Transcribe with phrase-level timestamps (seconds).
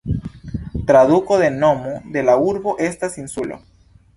[0.91, 3.61] Traduko de nomo de la urbo estas "insulo".